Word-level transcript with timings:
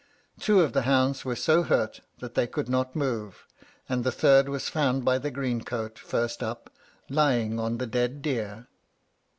Two 0.39 0.61
of 0.61 0.73
the 0.73 0.81
hounds 0.81 1.23
were 1.23 1.35
so 1.35 1.61
hurt 1.61 2.01
that 2.21 2.33
they 2.33 2.47
could 2.47 2.67
not 2.67 2.95
move, 2.95 3.45
and 3.87 4.03
the 4.03 4.11
third 4.11 4.49
was 4.49 4.67
found 4.67 5.05
by 5.05 5.19
the 5.19 5.29
greencoat 5.29 5.99
first 5.99 6.41
up, 6.41 6.71
lying 7.07 7.59
on 7.59 7.77
the 7.77 7.85
dead 7.85 8.23
deer." 8.23 8.65